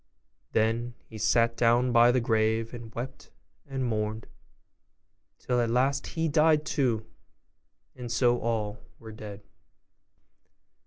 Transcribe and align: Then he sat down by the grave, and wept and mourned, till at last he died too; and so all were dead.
Then 0.53 0.95
he 1.05 1.19
sat 1.19 1.55
down 1.55 1.91
by 1.91 2.11
the 2.11 2.19
grave, 2.19 2.73
and 2.73 2.91
wept 2.95 3.29
and 3.67 3.85
mourned, 3.85 4.25
till 5.37 5.61
at 5.61 5.69
last 5.69 6.07
he 6.07 6.27
died 6.27 6.65
too; 6.65 7.05
and 7.95 8.11
so 8.11 8.39
all 8.39 8.79
were 8.97 9.11
dead. 9.11 9.43